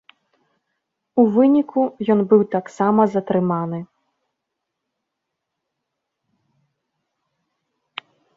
У 1.23 1.25
выніку, 1.35 1.81
ён 2.13 2.19
быў 2.31 2.41
таксама 2.55 3.01
затрыманы. 3.17 3.79